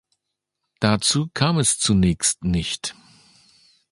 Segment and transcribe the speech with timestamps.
[0.79, 2.95] Dazu kam es zunächst nicht.